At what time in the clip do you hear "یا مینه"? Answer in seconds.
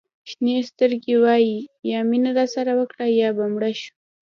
1.91-2.31